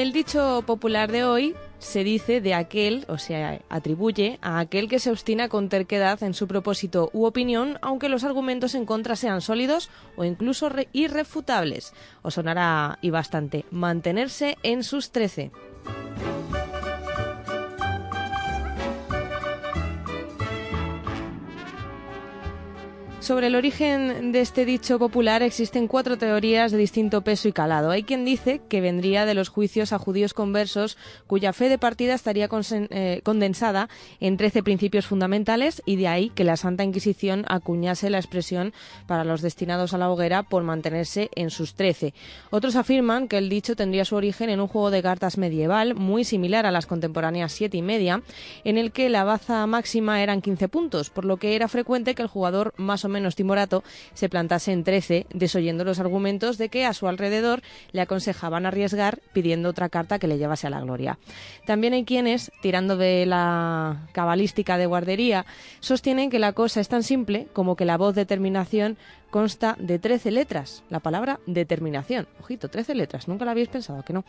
[0.00, 4.98] El dicho popular de hoy se dice de aquel, o sea, atribuye a aquel que
[4.98, 9.42] se obstina con terquedad en su propósito u opinión, aunque los argumentos en contra sean
[9.42, 11.92] sólidos o incluso irrefutables.
[12.22, 15.50] Os sonará y bastante mantenerse en sus trece.
[23.20, 27.90] Sobre el origen de este dicho popular existen cuatro teorías de distinto peso y calado.
[27.90, 32.14] Hay quien dice que vendría de los juicios a judíos conversos cuya fe de partida
[32.14, 38.08] estaría eh, condensada en trece principios fundamentales y de ahí que la Santa Inquisición acuñase
[38.08, 38.72] la expresión
[39.06, 42.14] para los destinados a la hoguera por mantenerse en sus trece.
[42.48, 46.24] Otros afirman que el dicho tendría su origen en un juego de cartas medieval muy
[46.24, 48.22] similar a las contemporáneas siete y media,
[48.64, 52.22] en el que la baza máxima eran 15 puntos, por lo que era frecuente que
[52.22, 53.82] el jugador más o menos timorato
[54.14, 59.20] se plantase en 13, desoyendo los argumentos de que a su alrededor le aconsejaban arriesgar
[59.32, 61.18] pidiendo otra carta que le llevase a la gloria.
[61.66, 65.46] También hay quienes, tirando de la cabalística de guardería,
[65.80, 68.96] sostienen que la cosa es tan simple como que la voz determinación
[69.30, 72.26] consta de 13 letras, la palabra determinación.
[72.40, 74.24] Ojito, 13 letras, nunca lo habéis pensado, que no.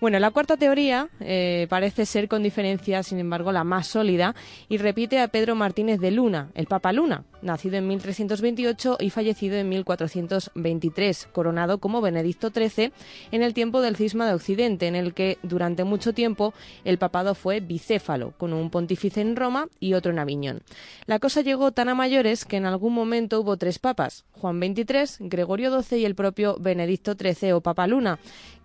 [0.00, 4.34] Bueno, la cuarta teoría eh, parece ser con diferencia, sin embargo, la más sólida
[4.68, 7.86] y repite a Pedro Martínez de Luna, el Papa Luna, nacido en
[8.16, 12.92] 1328 y fallecido en 1423, coronado como Benedicto XIII
[13.30, 17.34] en el tiempo del cisma de Occidente, en el que durante mucho tiempo el papado
[17.34, 20.62] fue bicéfalo, con un pontífice en Roma y otro en Aviñón.
[21.06, 25.28] La cosa llegó tan a mayores que en algún momento hubo tres papas, Juan XXIII,
[25.28, 28.18] Gregorio XII y el propio Benedicto XIII o Papa Luna,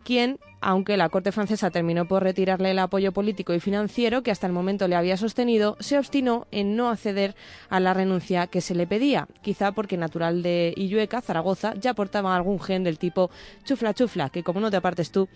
[0.03, 4.47] quien, aunque la Corte francesa terminó por retirarle el apoyo político y financiero que hasta
[4.47, 7.35] el momento le había sostenido, se obstinó en no acceder
[7.69, 12.35] a la renuncia que se le pedía, quizá porque natural de Illueca, Zaragoza, ya portaba
[12.35, 13.31] algún gen del tipo
[13.63, 15.27] chufla chufla, que como no te apartes tú.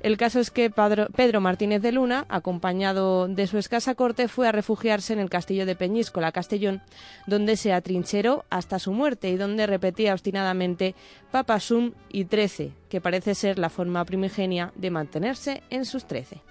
[0.00, 4.52] El caso es que Pedro Martínez de Luna, acompañado de su escasa corte, fue a
[4.52, 6.82] refugiarse en el castillo de Peñíscola, Castellón,
[7.26, 10.94] donde se atrincheró hasta su muerte y donde repetía obstinadamente
[11.30, 16.42] Papasum y Trece, que parece ser la forma primigenia de mantenerse en sus trece.